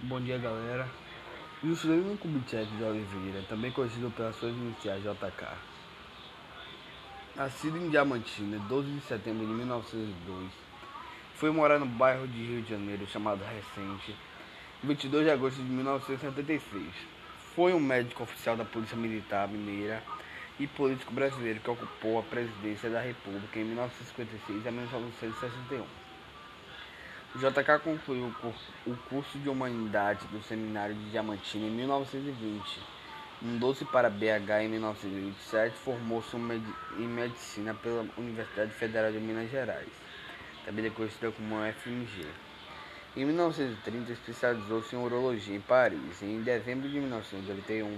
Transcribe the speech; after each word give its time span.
Bom 0.00 0.20
dia, 0.20 0.38
galera. 0.38 0.88
Juscelino 1.60 2.16
Kubitschek 2.18 2.70
de 2.76 2.84
Oliveira, 2.84 3.44
também 3.48 3.72
conhecido 3.72 4.08
pelas 4.12 4.36
suas 4.36 4.52
iniciais 4.52 5.02
JK. 5.02 5.48
Nascido 7.34 7.76
em 7.78 7.90
Diamantina, 7.90 8.60
12 8.68 8.92
de 8.92 9.00
setembro 9.00 9.44
de 9.44 9.52
1902, 9.54 10.52
foi 11.34 11.50
morar 11.50 11.80
no 11.80 11.86
bairro 11.86 12.28
de 12.28 12.38
Rio 12.38 12.62
de 12.62 12.70
Janeiro 12.70 13.08
chamado 13.08 13.42
Recente, 13.42 14.14
22 14.84 15.24
de 15.24 15.30
agosto 15.32 15.56
de 15.56 15.68
1976. 15.68 16.86
Foi 17.56 17.74
um 17.74 17.80
médico 17.80 18.22
oficial 18.22 18.56
da 18.56 18.64
Polícia 18.64 18.96
Militar 18.96 19.48
Mineira 19.48 20.00
e 20.60 20.68
político 20.68 21.12
brasileiro 21.12 21.58
que 21.58 21.70
ocupou 21.70 22.20
a 22.20 22.22
presidência 22.22 22.88
da 22.88 23.00
República 23.00 23.58
em 23.58 23.64
1956 23.64 24.64
a 24.64 24.70
1961. 24.70 26.07
JK 27.36 27.78
concluiu 27.84 28.32
o 28.86 28.96
curso 29.10 29.38
de 29.38 29.50
Humanidade 29.50 30.26
do 30.28 30.42
Seminário 30.42 30.94
de 30.94 31.10
Diamantina 31.10 31.66
em 31.66 31.70
1920. 31.70 32.80
Mudou-se 33.42 33.84
para 33.84 34.08
BH 34.08 34.62
em 34.62 34.68
1927 34.68 35.76
formou-se 35.76 36.34
em 36.34 37.06
Medicina 37.06 37.74
pela 37.74 38.06
Universidade 38.16 38.72
Federal 38.72 39.12
de 39.12 39.18
Minas 39.18 39.50
Gerais, 39.50 39.90
também 40.64 40.90
conhecida 40.90 41.30
como 41.30 41.56
FMG. 41.56 42.26
Em 43.14 43.26
1930, 43.26 44.10
especializou-se 44.10 44.96
em 44.96 44.98
Urologia 44.98 45.54
em 45.54 45.60
Paris. 45.60 46.22
Em 46.22 46.40
dezembro 46.40 46.88
de 46.88 46.98
1981, 46.98 47.94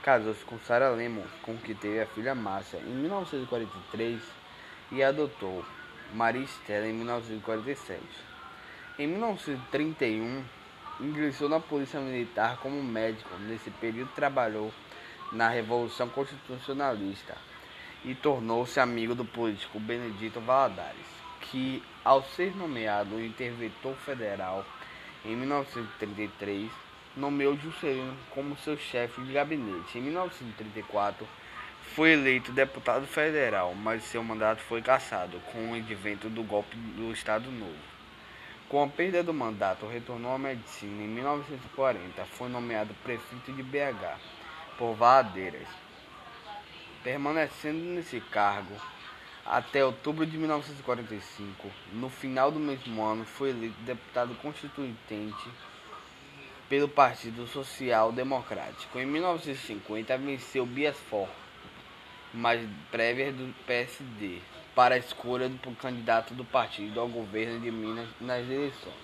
casou-se 0.00 0.44
com 0.44 0.60
Sarah 0.60 0.90
Lemon, 0.90 1.26
com 1.42 1.56
quem 1.58 1.74
teve 1.74 2.00
a 2.00 2.06
filha 2.06 2.36
Márcia 2.36 2.78
em 2.78 2.94
1943 2.94 4.22
e 4.92 5.02
adotou 5.02 5.64
Maria 6.14 6.44
Estela 6.44 6.86
em 6.86 6.92
1947. 6.92 8.29
Em 9.00 9.06
1931, 9.06 10.44
ingressou 11.00 11.48
na 11.48 11.58
Polícia 11.58 11.98
Militar 11.98 12.58
como 12.58 12.82
médico. 12.82 13.34
Nesse 13.48 13.70
período, 13.70 14.10
trabalhou 14.14 14.70
na 15.32 15.48
Revolução 15.48 16.06
Constitucionalista 16.10 17.34
e 18.04 18.14
tornou-se 18.14 18.78
amigo 18.78 19.14
do 19.14 19.24
político 19.24 19.80
Benedito 19.80 20.38
Valadares, 20.38 21.06
que, 21.40 21.82
ao 22.04 22.22
ser 22.22 22.54
nomeado 22.54 23.18
interventor 23.18 23.94
federal 24.04 24.66
em 25.24 25.34
1933, 25.34 26.70
nomeou 27.16 27.56
Juscelino 27.56 28.14
como 28.28 28.54
seu 28.58 28.76
chefe 28.76 29.22
de 29.22 29.32
gabinete. 29.32 29.96
Em 29.96 30.02
1934, 30.02 31.26
foi 31.94 32.12
eleito 32.12 32.52
deputado 32.52 33.06
federal, 33.06 33.74
mas 33.74 34.02
seu 34.02 34.22
mandato 34.22 34.60
foi 34.60 34.82
cassado 34.82 35.40
com 35.50 35.70
o 35.70 35.74
advento 35.74 36.28
do 36.28 36.42
golpe 36.42 36.76
do 36.76 37.10
Estado 37.10 37.50
Novo. 37.50 37.99
Com 38.70 38.84
a 38.84 38.86
perda 38.86 39.20
do 39.20 39.34
mandato, 39.34 39.84
retornou 39.84 40.32
à 40.32 40.38
medicina. 40.38 41.02
Em 41.02 41.08
1940, 41.08 42.24
foi 42.26 42.48
nomeado 42.48 42.94
prefeito 43.02 43.52
de 43.52 43.64
BH 43.64 44.16
por 44.78 44.94
Valadeiras, 44.94 45.66
permanecendo 47.02 47.80
nesse 47.80 48.20
cargo 48.20 48.76
até 49.44 49.84
outubro 49.84 50.24
de 50.24 50.38
1945. 50.38 51.68
No 51.94 52.08
final 52.08 52.52
do 52.52 52.60
mesmo 52.60 53.02
ano, 53.02 53.24
foi 53.24 53.50
eleito 53.50 53.80
deputado 53.80 54.36
constituinte 54.36 55.50
pelo 56.68 56.88
Partido 56.88 57.48
Social 57.48 58.12
Democrático. 58.12 59.00
Em 59.00 59.04
1950, 59.04 60.16
venceu 60.16 60.64
Bias 60.64 60.96
mas 62.32 62.64
prévia 62.92 63.32
do 63.32 63.52
PSD 63.66 64.38
para 64.74 64.94
a 64.94 64.98
escolha 64.98 65.48
do 65.48 65.70
candidato 65.76 66.34
do 66.34 66.44
partido 66.44 67.00
ao 67.00 67.08
governo 67.08 67.60
de 67.60 67.70
Minas 67.70 68.08
nas 68.20 68.44
eleições 68.44 68.94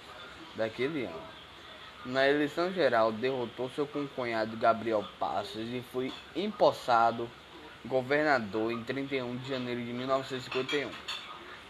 daquele 0.55 1.05
ano. 1.05 1.37
Na 2.05 2.29
eleição 2.29 2.73
geral, 2.73 3.11
derrotou 3.11 3.69
seu 3.71 3.87
concunhado 3.87 4.57
Gabriel 4.57 5.05
Passos 5.19 5.69
e 5.69 5.83
foi 5.93 6.13
empossado 6.37 7.29
governador 7.85 8.71
em 8.71 8.83
31 8.85 9.37
de 9.39 9.49
janeiro 9.49 9.85
de 9.85 9.93
1951. 9.93 10.91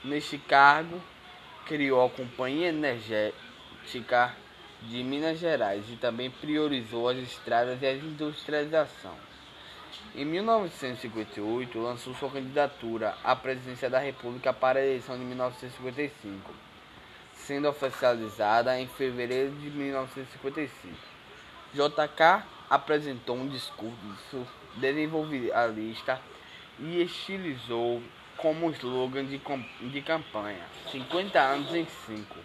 Neste 0.04 0.38
cargo, 0.38 1.00
criou 1.66 2.04
a 2.04 2.10
Companhia 2.10 2.68
Energética 2.68 4.34
de 4.82 5.02
Minas 5.02 5.38
Gerais 5.38 5.84
e 5.90 5.96
também 5.96 6.30
priorizou 6.30 7.08
as 7.08 7.16
estradas 7.18 7.80
e 7.80 7.86
a 7.86 7.94
industrialização. 7.94 9.14
Em 10.14 10.24
1958, 10.24 11.78
lançou 11.78 12.14
sua 12.14 12.30
candidatura 12.30 13.16
à 13.22 13.36
presidência 13.36 13.90
da 13.90 13.98
República 13.98 14.52
para 14.52 14.78
a 14.78 14.82
eleição 14.82 15.18
de 15.18 15.24
1955, 15.24 16.52
sendo 17.34 17.68
oficializada 17.68 18.78
em 18.78 18.86
fevereiro 18.86 19.52
de 19.56 19.70
1955. 19.70 20.96
JK 21.74 22.44
apresentou 22.70 23.36
um 23.36 23.48
discurso 23.48 24.46
desenvolvimentista 24.76 26.20
e 26.78 27.02
estilizou 27.02 28.02
como 28.36 28.70
slogan 28.70 29.24
de, 29.24 29.40
de 29.80 30.02
campanha 30.02 30.64
50 30.90 31.38
anos 31.38 31.74
em 31.74 31.86
5. 32.06 32.36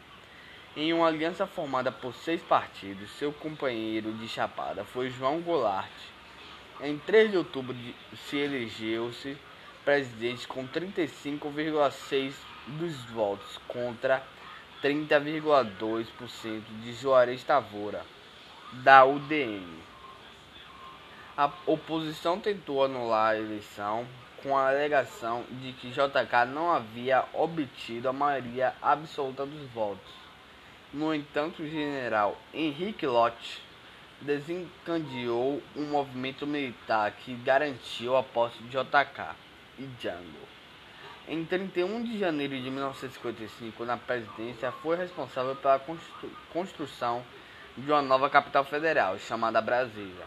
Em 0.76 0.94
uma 0.94 1.08
aliança 1.08 1.46
formada 1.46 1.92
por 1.92 2.14
seis 2.14 2.42
partidos, 2.42 3.12
seu 3.12 3.34
companheiro 3.34 4.14
de 4.14 4.28
chapada 4.28 4.86
foi 4.86 5.10
João 5.10 5.42
Goulart 5.42 5.92
em 6.82 6.98
3 6.98 7.32
de 7.32 7.38
outubro 7.38 7.76
se 8.28 8.38
elegeu-se 8.38 9.38
presidente 9.86 10.48
com 10.48 10.68
35,6% 10.68 12.34
dos 12.68 12.96
votos 13.06 13.60
contra 13.68 14.24
30,2% 14.84 16.62
de 16.82 16.94
Juarez 16.94 17.44
Tavora, 17.44 18.04
da 18.74 19.06
UDN. 19.06 19.66
A 21.38 21.52
oposição 21.66 22.40
tentou 22.40 22.84
anular 22.84 23.32
a 23.32 23.38
eleição 23.38 24.08
com 24.42 24.58
a 24.58 24.70
alegação 24.70 25.44
de 25.50 25.74
que 25.74 25.92
JK 25.92 26.46
não 26.52 26.72
havia 26.72 27.26
obtido 27.34 28.10
a 28.10 28.14
maioria 28.14 28.74
absoluta 28.82 29.46
dos 29.46 29.70
votos. 29.70 30.12
No 30.92 31.14
entanto, 31.14 31.62
o 31.62 31.68
general 31.68 32.38
Henrique 32.54 33.06
Lott 33.06 33.62
desencadeou 34.22 35.62
um 35.76 35.86
movimento 35.86 36.46
militar 36.46 37.12
que 37.12 37.34
garantiu 37.36 38.16
a 38.16 38.24
posse 38.24 38.58
de 38.60 38.70
JK 38.70 39.36
e 39.80 39.84
Django. 40.00 40.48
Em 41.28 41.44
31 41.46 42.04
de 42.04 42.20
janeiro 42.20 42.60
de 42.60 42.70
1955, 42.70 43.86
na 43.86 43.98
presidência, 43.98 44.72
foi 44.72 44.96
responsável 44.96 45.56
pela 45.56 45.82
construção 46.52 47.24
de 47.78 47.92
uma 47.92 48.02
nova 48.02 48.30
capital 48.30 48.64
federal, 48.66 49.18
chamada 49.18 49.62
Brasília, 49.62 50.26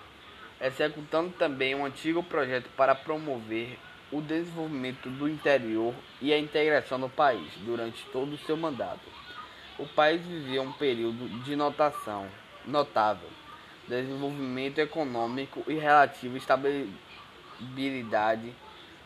executando 0.60 1.30
também 1.30 1.74
um 1.74 1.84
antigo 1.84 2.22
projeto 2.22 2.70
para 2.76 2.94
promover 2.94 3.78
o 4.10 4.20
desenvolvimento 4.20 5.10
do 5.10 5.28
interior 5.28 5.94
e 6.20 6.32
a 6.32 6.38
integração 6.38 6.98
do 6.98 7.08
país 7.08 7.52
durante 7.58 8.04
todo 8.06 8.34
o 8.34 8.38
seu 8.38 8.56
mandato. 8.56 9.08
O 9.78 9.86
país 9.86 10.24
vivia 10.24 10.62
um 10.62 10.72
período 10.72 11.28
de 11.42 11.56
notação 11.56 12.28
notável 12.64 13.28
desenvolvimento 13.88 14.78
econômico 14.78 15.64
e 15.66 15.74
relativa 15.74 16.38
estabilidade 16.38 18.54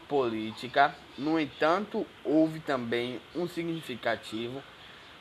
política. 0.09 0.95
No 1.17 1.39
entanto, 1.39 2.05
houve 2.25 2.59
também 2.61 3.21
um 3.35 3.49
significativo 3.49 4.63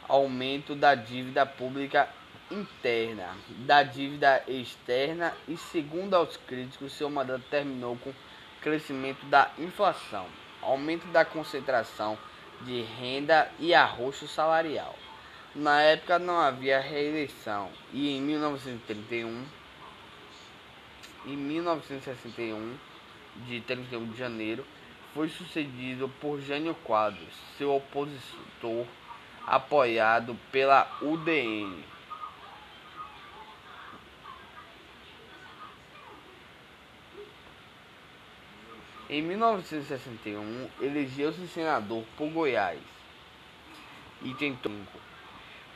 aumento 0.08 0.76
da 0.76 0.96
dívida 0.96 1.46
pública 1.46 2.08
interna, 2.50 3.36
da 3.66 3.84
dívida 3.84 4.42
externa 4.48 5.34
e, 5.48 5.58
segundo 5.58 6.18
os 6.18 6.38
críticos, 6.38 6.94
seu 6.94 7.10
mandato 7.10 7.44
terminou 7.50 7.98
com 7.98 8.14
crescimento 8.62 9.26
da 9.26 9.52
inflação, 9.58 10.26
aumento 10.62 11.06
da 11.08 11.26
concentração 11.26 12.18
de 12.62 12.82
renda 12.82 13.52
e 13.60 13.74
arroxo 13.74 14.28
salarial. 14.28 14.96
Na 15.56 15.82
época 15.82 16.20
não 16.20 16.40
havia 16.40 16.80
reeleição 16.80 17.72
e 17.92 18.16
em 18.16 18.22
1931, 18.22 19.46
em 21.26 21.36
1961, 21.36 22.78
de 23.48 23.62
31 23.62 24.12
de 24.12 24.18
janeiro, 24.18 24.66
foi 25.14 25.30
sucedido 25.30 26.10
por 26.22 26.40
Jânio 26.42 26.76
Quadros, 26.84 27.34
seu 27.58 27.76
opositor 27.76 28.86
apoiado 29.46 30.38
pela 30.52 30.88
UDN. 31.02 31.84
Em 39.10 39.22
1961, 39.22 40.70
elegeu-se 40.82 41.48
senador 41.48 42.04
por 42.18 42.30
Goiás 42.30 42.80
e 44.22 44.34
tentou 44.34 44.72